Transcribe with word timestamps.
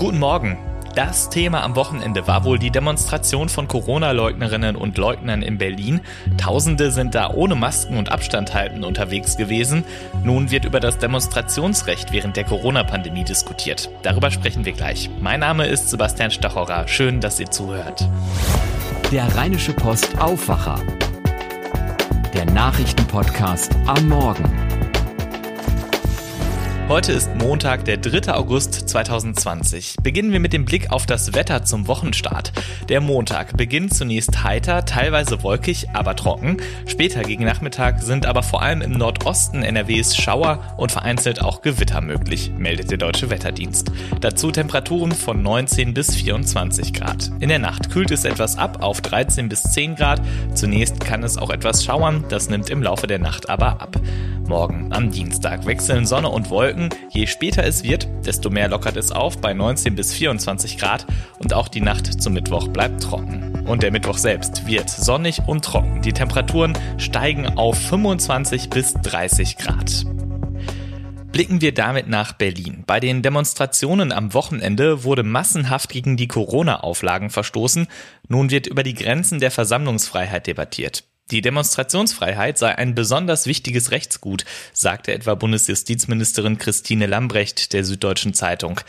Guten 0.00 0.18
Morgen. 0.18 0.56
Das 0.94 1.28
Thema 1.28 1.62
am 1.62 1.76
Wochenende 1.76 2.26
war 2.26 2.44
wohl 2.44 2.58
die 2.58 2.70
Demonstration 2.70 3.50
von 3.50 3.68
Corona-Leugnerinnen 3.68 4.74
und 4.74 4.96
Leugnern 4.96 5.42
in 5.42 5.58
Berlin. 5.58 6.00
Tausende 6.38 6.90
sind 6.90 7.14
da 7.14 7.28
ohne 7.28 7.54
Masken 7.54 7.98
und 7.98 8.10
Abstand 8.10 8.54
halten 8.54 8.82
unterwegs 8.82 9.36
gewesen. 9.36 9.84
Nun 10.24 10.50
wird 10.50 10.64
über 10.64 10.80
das 10.80 10.96
Demonstrationsrecht 10.96 12.12
während 12.12 12.38
der 12.38 12.44
Corona-Pandemie 12.44 13.24
diskutiert. 13.24 13.90
Darüber 14.00 14.30
sprechen 14.30 14.64
wir 14.64 14.72
gleich. 14.72 15.10
Mein 15.20 15.40
Name 15.40 15.66
ist 15.66 15.90
Sebastian 15.90 16.30
Stachorer. 16.30 16.88
Schön, 16.88 17.20
dass 17.20 17.38
ihr 17.38 17.50
zuhört. 17.50 18.08
Der 19.12 19.36
Rheinische 19.36 19.74
Post 19.74 20.18
Aufwacher. 20.18 20.80
Der 22.32 22.46
Nachrichtenpodcast 22.46 23.76
am 23.86 24.08
Morgen. 24.08 24.69
Heute 26.90 27.12
ist 27.12 27.30
Montag, 27.36 27.84
der 27.84 27.98
3. 27.98 28.34
August 28.34 28.74
2020. 28.74 29.94
Beginnen 30.02 30.32
wir 30.32 30.40
mit 30.40 30.52
dem 30.52 30.64
Blick 30.64 30.90
auf 30.90 31.06
das 31.06 31.34
Wetter 31.34 31.62
zum 31.62 31.86
Wochenstart. 31.86 32.52
Der 32.88 33.00
Montag 33.00 33.56
beginnt 33.56 33.94
zunächst 33.94 34.42
heiter, 34.42 34.84
teilweise 34.84 35.44
wolkig, 35.44 35.90
aber 35.92 36.16
trocken. 36.16 36.56
Später 36.86 37.22
gegen 37.22 37.44
Nachmittag 37.44 38.02
sind 38.02 38.26
aber 38.26 38.42
vor 38.42 38.62
allem 38.62 38.82
im 38.82 38.90
Nordosten 38.90 39.62
NRWs 39.62 40.16
Schauer 40.16 40.74
und 40.78 40.90
vereinzelt 40.90 41.40
auch 41.40 41.62
Gewitter 41.62 42.00
möglich, 42.00 42.50
meldet 42.58 42.90
der 42.90 42.98
Deutsche 42.98 43.30
Wetterdienst. 43.30 43.92
Dazu 44.20 44.50
Temperaturen 44.50 45.12
von 45.12 45.40
19 45.40 45.94
bis 45.94 46.16
24 46.16 46.92
Grad. 46.92 47.30
In 47.38 47.50
der 47.50 47.60
Nacht 47.60 47.90
kühlt 47.90 48.10
es 48.10 48.24
etwas 48.24 48.58
ab 48.58 48.82
auf 48.82 49.00
13 49.00 49.48
bis 49.48 49.62
10 49.62 49.94
Grad. 49.94 50.20
Zunächst 50.54 50.98
kann 50.98 51.22
es 51.22 51.38
auch 51.38 51.50
etwas 51.50 51.84
schauern, 51.84 52.24
das 52.30 52.50
nimmt 52.50 52.68
im 52.68 52.82
Laufe 52.82 53.06
der 53.06 53.20
Nacht 53.20 53.48
aber 53.48 53.80
ab. 53.80 53.96
Morgen 54.50 54.88
am 54.90 55.12
Dienstag 55.12 55.64
wechseln 55.64 56.06
Sonne 56.06 56.28
und 56.28 56.50
Wolken. 56.50 56.79
Je 57.10 57.26
später 57.26 57.64
es 57.64 57.84
wird, 57.84 58.08
desto 58.24 58.48
mehr 58.48 58.68
lockert 58.68 58.96
es 58.96 59.12
auf 59.12 59.38
bei 59.38 59.52
19 59.52 59.94
bis 59.94 60.12
24 60.14 60.78
Grad 60.78 61.06
und 61.38 61.52
auch 61.52 61.68
die 61.68 61.80
Nacht 61.80 62.22
zum 62.22 62.32
Mittwoch 62.32 62.68
bleibt 62.68 63.02
trocken. 63.02 63.66
Und 63.66 63.82
der 63.82 63.92
Mittwoch 63.92 64.18
selbst 64.18 64.66
wird 64.66 64.88
sonnig 64.88 65.42
und 65.46 65.64
trocken. 65.64 66.02
Die 66.02 66.12
Temperaturen 66.12 66.76
steigen 66.96 67.46
auf 67.58 67.78
25 67.78 68.70
bis 68.70 68.94
30 68.94 69.56
Grad. 69.58 70.06
Blicken 71.32 71.60
wir 71.60 71.72
damit 71.72 72.08
nach 72.08 72.32
Berlin. 72.32 72.82
Bei 72.86 72.98
den 72.98 73.22
Demonstrationen 73.22 74.10
am 74.10 74.34
Wochenende 74.34 75.04
wurde 75.04 75.22
massenhaft 75.22 75.90
gegen 75.90 76.16
die 76.16 76.26
Corona-Auflagen 76.26 77.30
verstoßen. 77.30 77.86
Nun 78.28 78.50
wird 78.50 78.66
über 78.66 78.82
die 78.82 78.94
Grenzen 78.94 79.38
der 79.38 79.52
Versammlungsfreiheit 79.52 80.48
debattiert. 80.48 81.04
Die 81.30 81.42
Demonstrationsfreiheit 81.42 82.58
sei 82.58 82.76
ein 82.76 82.94
besonders 82.94 83.46
wichtiges 83.46 83.92
Rechtsgut, 83.92 84.44
sagte 84.72 85.12
etwa 85.14 85.36
Bundesjustizministerin 85.36 86.58
Christine 86.58 87.06
Lambrecht 87.06 87.72
der 87.72 87.84
Süddeutschen 87.84 88.34
Zeitung. 88.34 88.80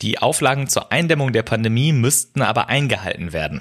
Die 0.00 0.18
Auflagen 0.18 0.68
zur 0.68 0.92
Eindämmung 0.92 1.32
der 1.32 1.42
Pandemie 1.42 1.92
müssten 1.92 2.40
aber 2.40 2.68
eingehalten 2.68 3.34
werden. 3.34 3.60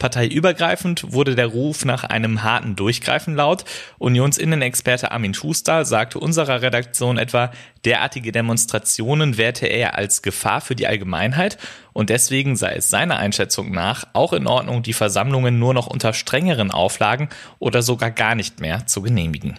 Parteiübergreifend 0.00 1.12
wurde 1.12 1.34
der 1.34 1.46
Ruf 1.46 1.84
nach 1.84 2.04
einem 2.04 2.42
harten 2.42 2.74
Durchgreifen 2.74 3.34
laut. 3.34 3.64
Unionsinnenexperte 3.98 5.12
Armin 5.12 5.34
Schuster 5.34 5.84
sagte 5.84 6.18
unserer 6.18 6.62
Redaktion 6.62 7.18
etwa, 7.18 7.52
derartige 7.84 8.32
Demonstrationen 8.32 9.38
werte 9.38 9.66
er 9.66 9.96
als 9.96 10.22
Gefahr 10.22 10.60
für 10.60 10.74
die 10.74 10.86
Allgemeinheit 10.86 11.58
und 11.92 12.10
deswegen 12.10 12.56
sei 12.56 12.74
es 12.74 12.90
seiner 12.90 13.18
Einschätzung 13.18 13.70
nach 13.72 14.04
auch 14.12 14.32
in 14.32 14.46
Ordnung, 14.46 14.82
die 14.82 14.92
Versammlungen 14.92 15.58
nur 15.58 15.74
noch 15.74 15.86
unter 15.86 16.12
strengeren 16.12 16.70
Auflagen 16.70 17.28
oder 17.58 17.82
sogar 17.82 18.10
gar 18.10 18.34
nicht 18.34 18.60
mehr 18.60 18.86
zu 18.86 19.02
genehmigen. 19.02 19.58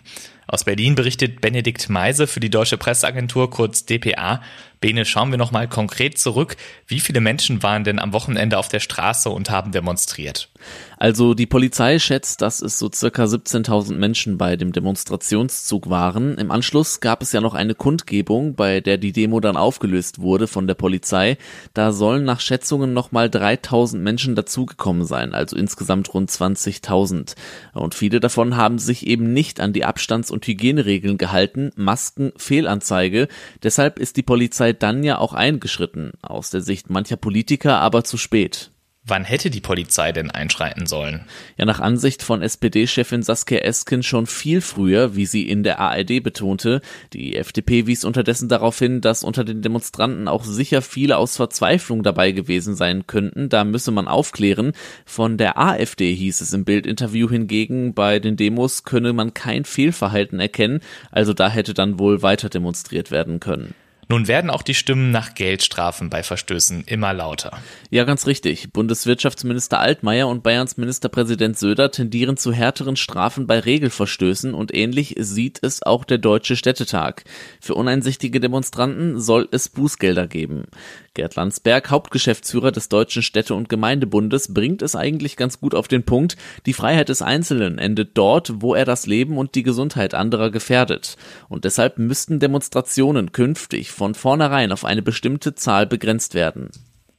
Aus 0.52 0.66
Berlin 0.66 0.96
berichtet 0.96 1.40
Benedikt 1.40 1.88
Meise 1.88 2.28
für 2.28 2.42
die 2.42 2.50
Deutsche 2.50 2.78
Presseagentur 2.78 3.50
kurz 3.50 3.86
dpa. 3.86 4.42
Bene, 4.82 5.06
schauen 5.06 5.32
wir 5.32 5.38
nochmal 5.38 5.70
konkret 5.70 6.18
zurück. 6.18 6.58
Wie 6.88 7.00
viele 7.00 7.22
Menschen 7.22 7.64
waren 7.64 7.86
denn 7.86 8.00
am 8.00 8.12
Wochenende 8.12 8.58
auf 8.58 8.68
der 8.68 8.82
Straße 8.82 9.30
und 9.30 9.50
haben 9.50 9.72
demonstriert? 9.72 10.50
Also 10.98 11.36
die 11.36 11.46
Polizei 11.46 12.00
schätzt, 12.00 12.42
dass 12.42 12.62
es 12.62 12.78
so 12.78 12.90
circa 12.94 13.24
17.000 13.24 13.94
Menschen 13.94 14.38
bei 14.38 14.58
dem 14.58 14.74
Demonstrationszug 14.74 15.90
waren. 15.90 16.38
Im 16.38 16.52
Anschluss 16.52 17.00
gab 17.00 17.22
es 17.22 17.32
ja 17.32 17.40
noch 17.40 17.54
eine 17.54 17.74
Kundgebung, 17.74 18.11
bei 18.56 18.82
der 18.82 18.98
die 18.98 19.14
Demo 19.14 19.40
dann 19.40 19.58
aufgelöst 19.58 20.20
wurde 20.20 20.48
von 20.48 20.68
der 20.68 20.76
Polizei. 20.76 21.38
Da 21.74 21.92
sollen 21.92 22.26
nach 22.26 22.40
Schätzungen 22.40 22.94
nochmal 22.94 23.28
3.000 23.28 23.98
Menschen 23.98 24.36
dazugekommen 24.36 25.06
sein, 25.06 25.34
also 25.34 25.56
insgesamt 25.56 26.14
rund 26.14 26.30
20.000. 26.30 27.36
Und 27.74 27.96
viele 27.96 28.20
davon 28.20 28.58
haben 28.58 28.80
sich 28.80 29.08
eben 29.08 29.34
nicht 29.34 29.60
an 29.60 29.74
die 29.74 29.86
Abstands- 29.86 30.32
und 30.32 30.46
Hygieneregeln 30.46 31.18
gehalten, 31.18 31.72
Masken, 31.76 32.34
Fehlanzeige. 32.36 33.28
Deshalb 33.64 33.98
ist 33.98 34.18
die 34.18 34.24
Polizei 34.24 34.74
dann 34.74 35.04
ja 35.04 35.18
auch 35.18 35.34
eingeschritten, 35.34 36.12
aus 36.22 36.50
der 36.50 36.62
Sicht 36.62 36.90
mancher 36.90 37.18
Politiker 37.18 37.80
aber 37.80 38.04
zu 38.04 38.18
spät. 38.18 38.71
Wann 39.04 39.24
hätte 39.24 39.50
die 39.50 39.62
Polizei 39.62 40.12
denn 40.12 40.30
einschreiten 40.30 40.86
sollen? 40.86 41.26
Ja, 41.58 41.66
nach 41.66 41.80
Ansicht 41.80 42.22
von 42.22 42.44
SPD-Chefin 42.44 43.24
Saskia 43.24 43.58
Esken 43.58 44.04
schon 44.04 44.28
viel 44.28 44.62
früher, 44.62 45.16
wie 45.16 45.26
sie 45.26 45.50
in 45.50 45.64
der 45.64 45.80
ARD 45.80 46.22
betonte. 46.22 46.82
Die 47.12 47.36
FDP 47.36 47.88
wies 47.88 48.06
unterdessen 48.06 48.48
darauf 48.48 48.78
hin, 48.78 49.02
dass 49.02 49.24
unter 49.24 49.44
den 49.44 49.64
Demonstranten 49.64 50.28
auch 50.28 50.44
sicher 50.44 50.84
viele 50.84 51.18
aus 51.18 51.36
Verzweiflung 51.36 52.04
dabei 52.04 52.32
gewesen 52.32 52.76
sein 52.76 53.08
könnten. 53.08 53.50
Da 53.50 53.64
müsse 53.64 53.90
man 53.90 54.08
aufklären. 54.08 54.74
Von 55.04 55.40
der 55.40 55.58
AfD 55.58 56.14
hieß 56.14 56.40
es 56.42 56.54
im 56.54 56.64
Bildinterview 56.64 57.28
hingegen, 57.28 57.96
bei 57.96 58.20
den 58.20 58.36
Demos 58.38 58.84
könne 58.84 59.14
man 59.14 59.34
kein 59.34 59.66
Fehlverhalten 59.66 60.40
erkennen. 60.40 60.80
Also 61.10 61.34
da 61.34 61.50
hätte 61.50 61.74
dann 61.74 61.98
wohl 61.98 62.22
weiter 62.22 62.50
demonstriert 62.50 63.10
werden 63.10 63.40
können. 63.40 63.74
Nun 64.12 64.28
werden 64.28 64.50
auch 64.50 64.62
die 64.62 64.74
Stimmen 64.74 65.12
nach 65.12 65.36
Geldstrafen 65.36 66.10
bei 66.10 66.22
Verstößen 66.22 66.84
immer 66.86 67.14
lauter. 67.14 67.58
Ja, 67.92 68.04
ganz 68.04 68.28
richtig. 68.28 68.74
Bundeswirtschaftsminister 68.74 69.80
Altmaier 69.80 70.28
und 70.28 70.44
Bayerns 70.44 70.76
Ministerpräsident 70.76 71.58
Söder 71.58 71.92
tendieren 71.92 72.36
zu 72.36 72.52
härteren 72.52 72.98
Strafen 72.98 73.48
bei 73.48 73.58
Regelverstößen 73.58 74.54
und 74.54 74.76
ähnlich 74.76 75.16
sieht 75.18 75.60
es 75.62 75.82
auch 75.82 76.04
der 76.04 76.18
Deutsche 76.18 76.58
Städtetag. 76.58 77.24
Für 77.62 77.76
uneinsichtige 77.76 78.42
Demonstranten 78.42 79.18
soll 79.18 79.48
es 79.50 79.70
Bußgelder 79.70 80.28
geben. 80.28 80.66
Gerd 81.14 81.36
Landsberg, 81.36 81.90
Hauptgeschäftsführer 81.90 82.72
des 82.72 82.88
Deutschen 82.88 83.22
Städte- 83.22 83.54
und 83.54 83.68
Gemeindebundes, 83.68 84.54
bringt 84.54 84.82
es 84.82 84.96
eigentlich 84.96 85.36
ganz 85.36 85.60
gut 85.60 85.76
auf 85.76 85.90
den 85.90 86.04
Punkt. 86.04 86.38
Die 86.66 86.74
Freiheit 86.74 87.10
des 87.10 87.22
Einzelnen 87.22 87.78
endet 87.80 88.12
dort, 88.18 88.62
wo 88.62 88.76
er 88.76 88.86
das 88.86 89.08
Leben 89.08 89.38
und 89.38 89.56
die 89.56 89.64
Gesundheit 89.64 90.14
anderer 90.14 90.52
gefährdet. 90.52 91.18
Und 91.50 91.66
deshalb 91.66 91.98
müssten 91.98 92.40
Demonstrationen 92.40 93.34
künftig 93.34 93.92
von 94.02 94.16
vornherein 94.16 94.72
auf 94.72 94.84
eine 94.84 95.04
bestimmte 95.04 95.54
Zahl 95.54 95.86
begrenzt 95.86 96.34
werden. 96.34 96.72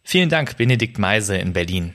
Vielen 0.02 0.28
Dank, 0.28 0.56
Benedikt 0.56 0.98
Meise 0.98 1.36
in 1.36 1.52
Berlin. 1.52 1.94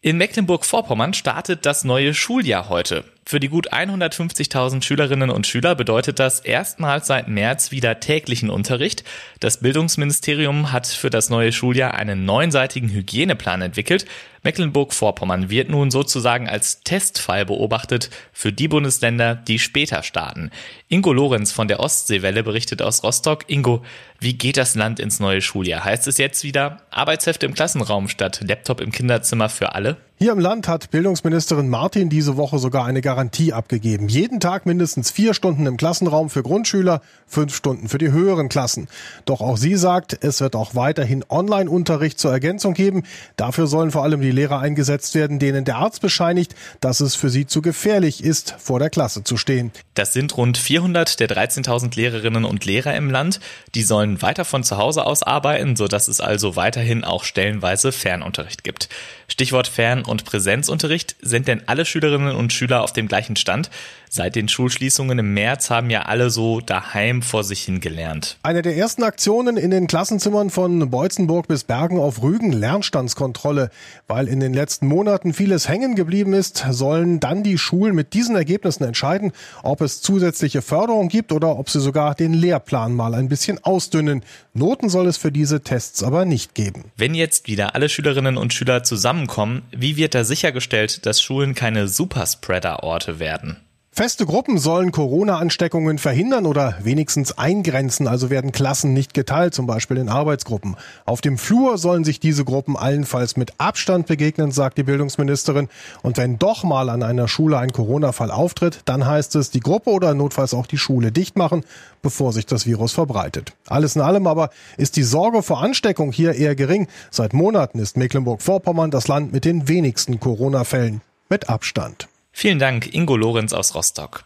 In 0.00 0.16
Mecklenburg-Vorpommern 0.16 1.12
startet 1.12 1.66
das 1.66 1.84
neue 1.84 2.14
Schuljahr 2.14 2.70
heute. 2.70 3.04
Für 3.28 3.40
die 3.40 3.50
gut 3.50 3.74
150.000 3.74 4.82
Schülerinnen 4.82 5.28
und 5.28 5.46
Schüler 5.46 5.74
bedeutet 5.74 6.18
das 6.18 6.40
erstmals 6.40 7.08
seit 7.08 7.28
März 7.28 7.70
wieder 7.70 8.00
täglichen 8.00 8.48
Unterricht. 8.48 9.04
Das 9.38 9.58
Bildungsministerium 9.58 10.72
hat 10.72 10.86
für 10.86 11.10
das 11.10 11.28
neue 11.28 11.52
Schuljahr 11.52 11.92
einen 11.92 12.24
neunseitigen 12.24 12.88
Hygieneplan 12.88 13.60
entwickelt. 13.60 14.06
Mecklenburg-Vorpommern 14.44 15.50
wird 15.50 15.68
nun 15.68 15.90
sozusagen 15.90 16.48
als 16.48 16.80
Testfall 16.84 17.44
beobachtet 17.44 18.08
für 18.32 18.50
die 18.50 18.66
Bundesländer, 18.66 19.34
die 19.34 19.58
später 19.58 20.02
starten. 20.02 20.50
Ingo 20.88 21.12
Lorenz 21.12 21.52
von 21.52 21.68
der 21.68 21.80
Ostseewelle 21.80 22.42
berichtet 22.42 22.80
aus 22.80 23.04
Rostock. 23.04 23.44
Ingo, 23.48 23.84
wie 24.20 24.38
geht 24.38 24.56
das 24.56 24.74
Land 24.74 25.00
ins 25.00 25.20
neue 25.20 25.42
Schuljahr? 25.42 25.84
Heißt 25.84 26.08
es 26.08 26.16
jetzt 26.16 26.44
wieder 26.44 26.78
Arbeitshefte 26.90 27.44
im 27.44 27.52
Klassenraum 27.52 28.08
statt 28.08 28.40
Laptop 28.48 28.80
im 28.80 28.90
Kinderzimmer 28.90 29.50
für 29.50 29.74
alle? 29.74 29.98
Hier 30.20 30.32
im 30.32 30.40
Land 30.40 30.66
hat 30.66 30.90
Bildungsministerin 30.90 31.68
Martin 31.68 32.08
diese 32.08 32.36
Woche 32.36 32.58
sogar 32.58 32.84
eine 32.84 33.02
Garantie 33.02 33.52
abgegeben. 33.52 34.08
Jeden 34.08 34.40
Tag 34.40 34.66
mindestens 34.66 35.12
vier 35.12 35.32
Stunden 35.32 35.64
im 35.66 35.76
Klassenraum 35.76 36.28
für 36.28 36.42
Grundschüler, 36.42 37.02
fünf 37.28 37.54
Stunden 37.54 37.88
für 37.88 37.98
die 37.98 38.10
höheren 38.10 38.48
Klassen. 38.48 38.88
Doch 39.26 39.40
auch 39.40 39.56
sie 39.56 39.76
sagt, 39.76 40.18
es 40.24 40.40
wird 40.40 40.56
auch 40.56 40.74
weiterhin 40.74 41.24
Online-Unterricht 41.28 42.18
zur 42.18 42.32
Ergänzung 42.32 42.74
geben. 42.74 43.04
Dafür 43.36 43.68
sollen 43.68 43.92
vor 43.92 44.02
allem 44.02 44.20
die 44.20 44.32
Lehrer 44.32 44.58
eingesetzt 44.58 45.14
werden, 45.14 45.38
denen 45.38 45.64
der 45.64 45.76
Arzt 45.76 46.00
bescheinigt, 46.00 46.56
dass 46.80 46.98
es 46.98 47.14
für 47.14 47.28
sie 47.30 47.46
zu 47.46 47.62
gefährlich 47.62 48.24
ist, 48.24 48.56
vor 48.58 48.80
der 48.80 48.90
Klasse 48.90 49.22
zu 49.22 49.36
stehen. 49.36 49.70
Das 49.94 50.14
sind 50.14 50.36
rund 50.36 50.58
400 50.58 51.20
der 51.20 51.28
13.000 51.28 51.94
Lehrerinnen 51.94 52.44
und 52.44 52.64
Lehrer 52.64 52.96
im 52.96 53.08
Land. 53.08 53.38
Die 53.76 53.84
sollen 53.84 54.20
weiter 54.20 54.44
von 54.44 54.64
zu 54.64 54.78
Hause 54.78 55.06
aus 55.06 55.22
arbeiten, 55.22 55.76
sodass 55.76 56.08
es 56.08 56.20
also 56.20 56.56
weiterhin 56.56 57.04
auch 57.04 57.22
stellenweise 57.22 57.92
Fernunterricht 57.92 58.64
gibt. 58.64 58.88
Stichwort 59.28 59.68
Fern- 59.68 60.07
und 60.08 60.24
Präsenzunterricht. 60.24 61.16
Sind 61.20 61.48
denn 61.48 61.62
alle 61.66 61.84
Schülerinnen 61.84 62.34
und 62.34 62.52
Schüler 62.52 62.82
auf 62.82 62.92
dem 62.92 63.08
gleichen 63.08 63.36
Stand? 63.36 63.70
Seit 64.10 64.36
den 64.36 64.48
Schulschließungen 64.48 65.18
im 65.18 65.34
März 65.34 65.70
haben 65.70 65.90
ja 65.90 66.02
alle 66.02 66.30
so 66.30 66.60
daheim 66.60 67.22
vor 67.22 67.44
sich 67.44 67.62
hin 67.62 67.80
gelernt. 67.80 68.38
Eine 68.42 68.62
der 68.62 68.76
ersten 68.76 69.02
Aktionen 69.02 69.56
in 69.56 69.70
den 69.70 69.86
Klassenzimmern 69.86 70.50
von 70.50 70.90
Beutzenburg 70.90 71.48
bis 71.48 71.64
Bergen 71.64 71.98
auf 71.98 72.22
Rügen 72.22 72.52
Lernstandskontrolle. 72.52 73.70
Weil 74.06 74.28
in 74.28 74.40
den 74.40 74.54
letzten 74.54 74.86
Monaten 74.86 75.32
vieles 75.34 75.68
hängen 75.68 75.94
geblieben 75.94 76.32
ist, 76.32 76.64
sollen 76.70 77.20
dann 77.20 77.42
die 77.42 77.58
Schulen 77.58 77.94
mit 77.94 78.14
diesen 78.14 78.36
Ergebnissen 78.36 78.84
entscheiden, 78.84 79.32
ob 79.62 79.80
es 79.80 80.00
zusätzliche 80.00 80.62
Förderung 80.62 81.08
gibt 81.08 81.32
oder 81.32 81.58
ob 81.58 81.70
sie 81.70 81.80
sogar 81.80 82.14
den 82.14 82.32
Lehrplan 82.32 82.94
mal 82.94 83.14
ein 83.14 83.28
bisschen 83.28 83.62
ausdünnen. 83.62 84.22
Noten 84.54 84.88
soll 84.88 85.06
es 85.06 85.16
für 85.16 85.32
diese 85.32 85.62
Tests 85.62 86.02
aber 86.02 86.24
nicht 86.24 86.54
geben. 86.54 86.84
Wenn 86.96 87.14
jetzt 87.14 87.46
wieder 87.46 87.74
alle 87.74 87.88
Schülerinnen 87.88 88.36
und 88.36 88.52
Schüler 88.54 88.82
zusammenkommen, 88.82 89.62
wie 89.70 89.96
wird 89.96 90.14
da 90.14 90.24
sichergestellt, 90.24 91.06
dass 91.06 91.22
Schulen 91.22 91.54
keine 91.54 91.88
Superspreader-Orte 91.88 93.18
werden? 93.18 93.56
Feste 93.98 94.26
Gruppen 94.26 94.58
sollen 94.58 94.92
Corona-Ansteckungen 94.92 95.98
verhindern 95.98 96.46
oder 96.46 96.76
wenigstens 96.80 97.36
eingrenzen, 97.36 98.06
also 98.06 98.30
werden 98.30 98.52
Klassen 98.52 98.92
nicht 98.92 99.12
geteilt, 99.12 99.54
zum 99.54 99.66
Beispiel 99.66 99.96
in 99.96 100.08
Arbeitsgruppen. 100.08 100.76
Auf 101.04 101.20
dem 101.20 101.36
Flur 101.36 101.78
sollen 101.78 102.04
sich 102.04 102.20
diese 102.20 102.44
Gruppen 102.44 102.76
allenfalls 102.76 103.36
mit 103.36 103.54
Abstand 103.58 104.06
begegnen, 104.06 104.52
sagt 104.52 104.78
die 104.78 104.84
Bildungsministerin. 104.84 105.68
Und 106.00 106.16
wenn 106.16 106.38
doch 106.38 106.62
mal 106.62 106.90
an 106.90 107.02
einer 107.02 107.26
Schule 107.26 107.58
ein 107.58 107.72
Corona-Fall 107.72 108.30
auftritt, 108.30 108.82
dann 108.84 109.04
heißt 109.04 109.34
es, 109.34 109.50
die 109.50 109.58
Gruppe 109.58 109.90
oder 109.90 110.14
notfalls 110.14 110.54
auch 110.54 110.68
die 110.68 110.78
Schule 110.78 111.10
dicht 111.10 111.36
machen, 111.36 111.64
bevor 112.00 112.32
sich 112.32 112.46
das 112.46 112.66
Virus 112.66 112.92
verbreitet. 112.92 113.54
Alles 113.66 113.96
in 113.96 114.02
allem 114.02 114.28
aber 114.28 114.50
ist 114.76 114.94
die 114.94 115.02
Sorge 115.02 115.42
vor 115.42 115.60
Ansteckung 115.60 116.12
hier 116.12 116.34
eher 116.34 116.54
gering. 116.54 116.86
Seit 117.10 117.32
Monaten 117.32 117.80
ist 117.80 117.96
Mecklenburg-Vorpommern 117.96 118.92
das 118.92 119.08
Land 119.08 119.32
mit 119.32 119.44
den 119.44 119.66
wenigsten 119.66 120.20
Corona-Fällen. 120.20 121.00
Mit 121.28 121.48
Abstand. 121.48 122.06
Vielen 122.40 122.60
Dank, 122.60 122.94
Ingo 122.94 123.16
Lorenz 123.16 123.52
aus 123.52 123.74
Rostock. 123.74 124.22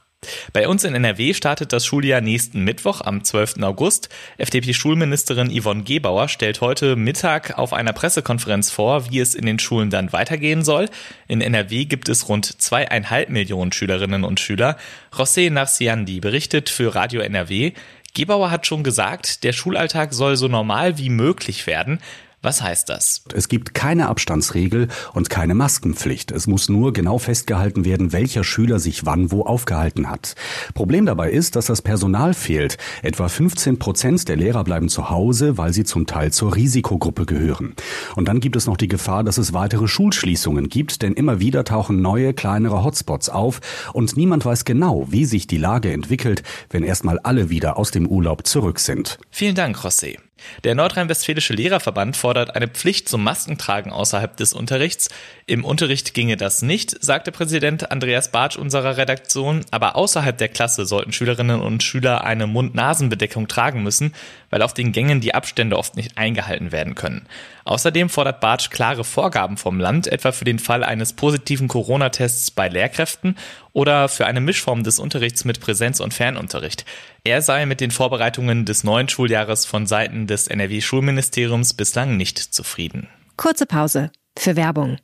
Bei 0.53 0.69
uns 0.69 0.85
in 0.85 0.95
NRW 0.95 1.33
startet 1.33 1.73
das 1.73 1.87
Schuljahr 1.87 2.21
nächsten 2.21 2.63
Mittwoch 2.63 3.01
am 3.01 3.25
12. 3.25 3.63
August. 3.63 4.11
FDP-Schulministerin 4.37 5.51
Yvonne 5.51 5.83
Gebauer 5.83 6.29
stellt 6.29 6.61
heute 6.61 6.95
Mittag 6.95 7.57
auf 7.59 7.73
einer 7.73 7.95
Pressekonferenz 7.95 8.71
vor, 8.71 9.11
wie 9.11 9.19
es 9.19 9.35
in 9.35 9.47
den 9.47 9.59
Schulen 9.59 9.89
dann 9.89 10.13
weitergehen 10.13 10.63
soll. 10.63 10.91
In 11.27 11.41
NRW 11.41 11.87
gibt 11.87 12.11
es 12.11 12.29
rund 12.29 12.61
zweieinhalb 12.61 13.31
Millionen 13.31 13.73
Schülerinnen 13.73 14.25
und 14.25 14.41
Schüler. 14.41 14.77
José 15.11 15.51
Narciandi 15.51 16.21
berichtet 16.21 16.69
für 16.69 16.95
Radio 16.95 17.23
NRW. 17.23 17.73
Gebauer 18.13 18.51
hat 18.51 18.67
schon 18.67 18.85
gesagt, 18.85 19.43
der 19.43 19.55
Schulalltag 19.55 20.13
soll 20.13 20.37
so 20.37 20.49
normal 20.49 20.99
wie 20.99 21.09
möglich 21.09 21.67
werden. 21.67 21.99
Was 22.45 22.61
heißt 22.61 22.89
das? 22.89 23.23
Es 23.33 23.47
gibt 23.47 23.73
keine 23.73 24.09
Abstandsregel 24.09 24.89
und 25.15 25.31
keine 25.31 25.55
Maskenpflicht. 25.55 26.33
Es 26.33 26.49
muss 26.49 26.69
nur 26.69 26.93
genau 26.93 27.19
festgehalten 27.19 27.85
werden, 27.85 28.13
welcher 28.13 28.43
Schüler 28.43 28.81
sich 28.81 29.07
wann 29.07 29.31
wo 29.31 29.43
aufgehalten 29.43 30.11
hat. 30.11 30.35
Problem 30.75 31.07
dabei 31.07 31.31
ist, 31.31 31.55
dass 31.55 31.67
das 31.67 31.83
Personal 31.83 32.35
fehlt. 32.35 32.79
Etwa 33.03 33.29
15 33.29 33.79
Prozent 33.79 34.29
der 34.29 34.35
Lehrer 34.35 34.65
bleiben 34.65 34.89
zu 34.89 35.09
Hause, 35.09 35.57
weil 35.57 35.73
sie 35.73 35.85
zum 35.85 36.09
Teil 36.09 36.33
zur 36.33 36.57
Risikogruppe 36.57 37.27
gehören. 37.27 37.77
Und 38.17 38.27
dann 38.27 38.41
gibt 38.41 38.57
es 38.57 38.67
noch 38.67 38.77
die 38.77 38.89
Gefahr, 38.89 39.23
dass 39.23 39.39
es 39.39 39.53
weitere 39.53 39.87
Schulschließungen 39.87 40.69
gibt, 40.69 41.03
denn 41.03 41.13
immer 41.13 41.39
wieder 41.39 41.63
tauchen 41.63 42.03
neue, 42.03 42.35
kleinere 42.35 42.83
Hotspots 42.83 43.29
auf 43.29 43.61
und 43.93 44.17
niemand 44.17 44.45
weiß 44.45 44.65
genau, 44.65 45.07
wie 45.09 45.27
sich 45.27 45.47
die 45.47 45.59
Lage 45.59 45.93
entwickelt, 45.93 46.43
wenn 46.71 46.83
erstmal 46.83 47.21
alle 47.21 47.51
wieder 47.51 47.77
aus 47.77 47.93
dem 47.93 48.09
Urlaub 48.09 48.49
zurück 48.49 48.81
sind. 48.81 49.19
Vielen 49.31 49.55
Dank, 49.55 49.77
José. 49.77 50.19
Der 50.65 50.75
Nordrhein-Westfälische 50.75 51.55
Lehrerverband 51.55 52.17
fordert 52.17 52.57
eine 52.57 52.69
Pflicht 52.69 53.09
zum 53.09 53.25
Maskentragen 53.25 53.93
außerhalb 53.93 54.37
des 54.37 54.53
Unterrichts. 54.53 55.09
Im 55.47 55.65
Unterricht 55.65 56.15
ginge 56.15 56.37
das 56.37 56.63
nicht, 56.63 57.03
sagte 57.03 57.33
Präsident 57.33 57.91
Andreas 57.91 58.31
Bartsch 58.31 58.57
unserer 58.57 58.97
Redaktion, 58.97 59.65
aber 59.71 59.97
außerhalb 59.97 60.37
der 60.39 60.49
Klasse 60.49 60.87
sollten 60.87 61.13
Schülerinnen 61.13 61.61
und 61.61 61.83
Schüler 61.83 62.25
eine 62.25 62.47
Mund-Nasen-Bedeckung 62.47 63.49
tragen 63.49 63.83
müssen, 63.83 64.15
weil 64.51 64.63
auf 64.63 64.75
den 64.75 64.93
Gängen 64.93 65.21
die 65.21 65.35
Abstände 65.35 65.79
oft 65.79 65.97
nicht 65.97 66.19
eingehalten 66.19 66.73
werden 66.73 66.95
können. 66.95 67.27
Außerdem 67.65 68.09
fordert 68.09 68.41
Bartsch 68.41 68.71
klare 68.71 69.05
Vorgaben 69.05 69.57
vom 69.57 69.79
Land, 69.79 70.07
etwa 70.07 70.33
für 70.33 70.45
den 70.45 70.59
Fall 70.59 70.83
eines 70.83 71.13
positiven 71.13 71.69
Corona-Tests 71.69 72.51
bei 72.51 72.69
Lehrkräften 72.69 73.37
oder 73.73 74.09
für 74.09 74.27
eine 74.27 74.41
Mischform 74.41 74.83
des 74.85 74.99
Unterrichts 74.99 75.45
mit 75.45 75.61
Präsenz- 75.61 76.01
und 76.01 76.15
Fernunterricht. 76.15 76.85
Er 77.25 77.43
sei 77.43 77.67
mit 77.67 77.81
den 77.81 77.91
Vorbereitungen 77.91 78.65
des 78.65 78.85
neuen 78.85 79.09
Schuljahres 79.09 79.65
von 79.65 79.87
Seiten 79.87 80.27
des 80.27 80.49
NRW-Schulministeriums 80.49 81.75
bislang 81.75 82.17
nicht 82.17 82.39
zufrieden. 82.39 83.09
Kurze 83.37 83.67
Pause 83.67 84.11
für 84.39 84.57
Werbung. 84.57 84.99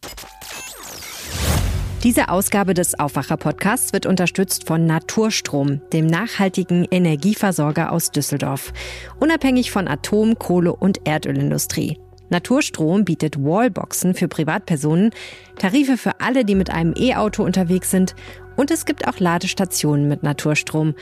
Diese 2.05 2.29
Ausgabe 2.29 2.75
des 2.75 2.97
Aufwacher-Podcasts 2.97 3.93
wird 3.93 4.07
unterstützt 4.07 4.69
von 4.69 4.87
Naturstrom, 4.87 5.81
dem 5.93 6.07
nachhaltigen 6.07 6.87
Energieversorger 6.89 7.91
aus 7.91 8.13
Düsseldorf. 8.13 8.73
Unabhängig 9.19 9.73
von 9.73 9.89
Atom-, 9.89 10.39
Kohle- 10.39 10.77
und 10.77 11.09
Erdölindustrie. 11.09 11.99
Naturstrom 12.31 13.05
bietet 13.05 13.43
Wallboxen 13.43 14.15
für 14.15 14.29
Privatpersonen, 14.29 15.11
Tarife 15.59 15.97
für 15.97 16.21
alle, 16.21 16.45
die 16.45 16.55
mit 16.55 16.71
einem 16.71 16.95
E-Auto 16.97 17.43
unterwegs 17.43 17.91
sind 17.91 18.15
und 18.59 18.71
es 18.73 18.85
gibt 18.85 19.07
auch 19.07 19.21
Ladestationen 19.21 20.09
mit 20.09 20.25
Naturstrom. 20.25 20.95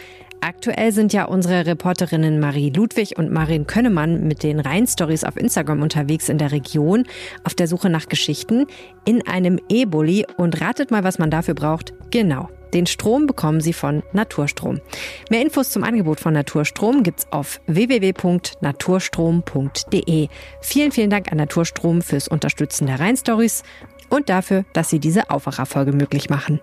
Aktuell 0.43 0.93
sind 0.93 1.15
ja 1.15 1.25
unsere 1.25 1.65
Reporterinnen 1.65 2.39
Marie 2.39 2.71
Ludwig 2.71 3.17
und 3.17 3.33
Marin 3.33 3.67
Könnemann 3.67 4.29
mit 4.29 4.43
den 4.43 4.61
Rhein-Stories 4.61 5.25
auf 5.25 5.39
Instagram 5.39 5.81
unterwegs 5.81 6.29
in 6.29 6.37
der 6.37 6.53
Region 6.53 7.07
auf 7.45 7.55
der 7.55 7.67
Suche 7.67 7.89
nach 7.89 8.09
Geschichten 8.09 8.67
in 9.07 9.27
einem 9.27 9.59
E-Bully 9.71 10.27
und 10.37 10.61
ratet 10.61 10.91
mal, 10.91 11.03
was 11.03 11.19
man 11.19 11.31
dafür 11.31 11.55
braucht. 11.55 11.95
Genau. 12.11 12.51
Den 12.75 12.87
Strom 12.87 13.27
bekommen 13.27 13.63
Sie 13.63 13.73
von 13.73 14.03
Naturstrom. 14.13 14.83
Mehr 15.31 15.41
Infos 15.41 15.71
zum 15.71 15.83
Angebot 15.83 16.21
von 16.21 16.35
Naturstrom 16.35 17.03
gibt's 17.03 17.27
auf 17.31 17.63
www.naturstrom.de. 17.67 20.29
Vielen, 20.61 20.93
vielen 20.93 21.09
Dank 21.09 21.33
an 21.33 21.39
Naturstrom 21.39 22.03
fürs 22.03 22.29
Unterstützen 22.29 22.87
der 22.87 23.01
Rhein-Stories 23.01 23.63
und 24.11 24.29
dafür, 24.29 24.65
dass 24.73 24.91
Sie 24.91 24.99
diese 24.99 25.31
Aufwacherfolge 25.31 25.93
möglich 25.93 26.31
machen. 26.31 26.61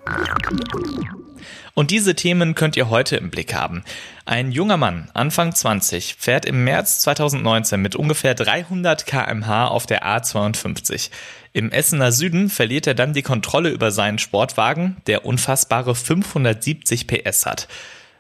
Und 1.76 1.90
diese 1.90 2.16
Themen 2.16 2.54
könnt 2.54 2.78
ihr 2.78 2.90
heute 2.90 3.16
im 3.16 3.32
Blick 3.32 3.54
haben. 3.54 3.84
Ein 4.26 4.52
junger 4.52 4.78
Mann, 4.78 5.10
Anfang 5.14 5.54
20, 5.54 6.16
fährt 6.20 6.46
im 6.46 6.64
März 6.64 7.00
2019 7.00 7.82
mit 7.82 7.96
ungefähr 7.96 8.36
300 8.36 9.06
kmh 9.06 9.68
auf 9.68 9.88
der 9.88 10.06
A52. 10.06 11.10
Im 11.52 11.72
Essener 11.72 12.12
Süden 12.12 12.50
verliert 12.50 12.88
er 12.88 12.94
dann 12.94 13.14
die 13.14 13.24
Kontrolle 13.24 13.70
über 13.70 13.92
seinen 13.92 14.20
Sportwagen, 14.20 14.98
der 15.08 15.26
unfassbare 15.26 15.96
570 15.96 17.08
PS 17.08 17.46
hat. 17.46 17.68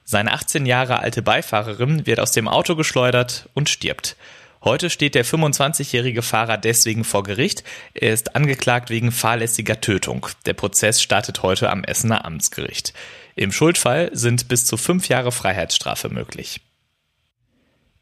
Seine 0.03 0.33
18 0.33 0.65
Jahre 0.65 0.99
alte 0.99 1.21
Beifahrerin 1.21 2.05
wird 2.05 2.19
aus 2.19 2.31
dem 2.31 2.47
Auto 2.47 2.75
geschleudert 2.75 3.49
und 3.53 3.69
stirbt. 3.69 4.17
Heute 4.63 4.89
steht 4.89 5.15
der 5.15 5.25
25-jährige 5.25 6.21
Fahrer 6.21 6.57
deswegen 6.57 7.03
vor 7.03 7.23
Gericht. 7.23 7.63
Er 7.93 8.13
ist 8.13 8.35
angeklagt 8.35 8.89
wegen 8.89 9.11
fahrlässiger 9.11 9.81
Tötung. 9.81 10.27
Der 10.45 10.53
Prozess 10.53 11.01
startet 11.01 11.43
heute 11.43 11.69
am 11.69 11.83
Essener 11.83 12.23
Amtsgericht. 12.23 12.93
Im 13.35 13.51
Schuldfall 13.51 14.09
sind 14.13 14.47
bis 14.47 14.65
zu 14.65 14.77
fünf 14.77 15.09
Jahre 15.09 15.33
Freiheitsstrafe 15.33 16.07
möglich. 16.07 16.61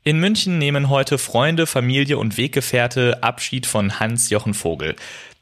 In 0.03 0.19
München 0.19 0.57
nehmen 0.59 0.89
heute 0.89 1.17
Freunde, 1.17 1.65
Familie 1.65 2.17
und 2.17 2.37
Weggefährte 2.37 3.24
Abschied 3.24 3.65
von 3.65 4.00
Hans-Jochen 4.00 4.53
Vogel. 4.53 4.95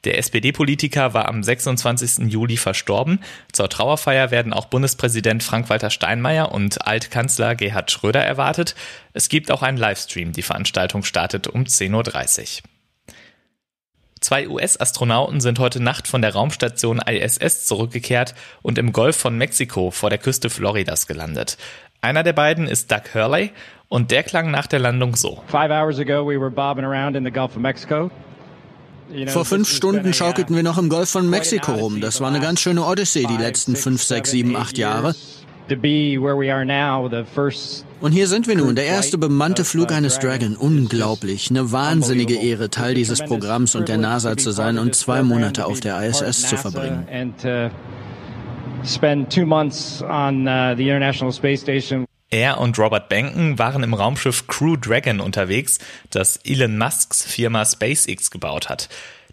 Der 0.05 0.17
SPD-Politiker 0.17 1.13
war 1.13 1.27
am 1.27 1.43
26. 1.43 2.31
Juli 2.31 2.55
verstorben. 2.55 3.19
Zur 3.51 3.69
Trauerfeier 3.69 4.31
werden 4.31 4.53
auch 4.53 4.65
Bundespräsident 4.65 5.43
Frank-Walter 5.43 5.89
Steinmeier 5.89 6.51
und 6.51 6.87
Altkanzler 6.87 7.55
Gerhard 7.55 7.91
Schröder 7.91 8.23
erwartet. 8.23 8.75
Es 9.13 9.27
gibt 9.27 9.51
auch 9.51 9.61
einen 9.61 9.77
Livestream. 9.77 10.31
Die 10.31 10.41
Veranstaltung 10.41 11.03
startet 11.03 11.47
um 11.47 11.63
10.30 11.63 12.61
Uhr. 12.61 12.69
Zwei 14.21 14.49
US-Astronauten 14.49 15.39
sind 15.39 15.59
heute 15.59 15.81
Nacht 15.81 16.07
von 16.07 16.21
der 16.21 16.33
Raumstation 16.33 16.99
ISS 16.99 17.65
zurückgekehrt 17.65 18.35
und 18.61 18.77
im 18.77 18.91
Golf 18.91 19.15
von 19.15 19.37
Mexiko 19.37 19.91
vor 19.91 20.09
der 20.09 20.19
Küste 20.19 20.49
Floridas 20.49 21.07
gelandet. 21.07 21.57
Einer 22.01 22.23
der 22.23 22.33
beiden 22.33 22.67
ist 22.67 22.91
Doug 22.91 23.13
Hurley 23.13 23.51
und 23.87 24.11
der 24.11 24.23
klang 24.23 24.51
nach 24.51 24.67
der 24.67 24.79
Landung 24.79 25.15
so. 25.15 25.41
Five 25.47 25.71
hours 25.71 25.99
ago 25.99 26.25
we 26.25 26.39
were 26.39 26.51
bobbing 26.51 26.85
around 26.85 27.15
in 27.15 27.23
the 27.23 27.31
Gulf 27.31 27.55
of 27.55 27.61
Mexico. 27.61 28.11
Vor 29.27 29.45
fünf 29.45 29.69
Stunden 29.69 30.13
schaukelten 30.13 30.55
wir 30.55 30.63
noch 30.63 30.77
im 30.77 30.89
Golf 30.89 31.09
von 31.09 31.29
Mexiko 31.29 31.73
rum. 31.73 32.01
Das 32.01 32.21
war 32.21 32.29
eine 32.29 32.39
ganz 32.39 32.59
schöne 32.59 32.83
Odyssee 32.85 33.25
die 33.25 33.37
letzten 33.37 33.75
fünf, 33.75 34.03
sechs, 34.03 34.31
sieben, 34.31 34.55
acht 34.55 34.77
Jahre. 34.77 35.15
Und 38.01 38.11
hier 38.11 38.27
sind 38.27 38.47
wir 38.47 38.55
nun, 38.55 38.75
der 38.75 38.85
erste 38.85 39.17
bemannte 39.17 39.65
Flug 39.65 39.91
eines 39.91 40.17
Dragon. 40.19 40.55
Unglaublich. 40.55 41.49
Eine 41.49 41.71
wahnsinnige 41.71 42.35
Ehre, 42.35 42.69
Teil 42.69 42.95
dieses 42.95 43.23
Programms 43.23 43.75
und 43.75 43.87
der 43.89 43.97
NASA 43.97 44.37
zu 44.37 44.51
sein 44.51 44.79
und 44.79 44.95
zwei 44.95 45.21
Monate 45.21 45.65
auf 45.65 45.79
der 45.79 46.01
ISS 46.01 46.49
zu 46.49 46.57
verbringen. 46.57 47.07
Er 52.31 52.59
und 52.59 52.77
Robert 52.77 53.09
Benken 53.09 53.57
waren 53.57 53.81
im 53.81 53.93
Raumschiff 53.93 54.47
Crew 54.47 54.75
Dragon 54.75 55.19
unterwegs, 55.19 55.79
das 56.11 56.37
Elon 56.43 56.77
Musks 56.77 57.23
Firma 57.23 57.65
SpaceX 57.65 58.29
gebaut 58.29 58.69
hat. 58.69 58.87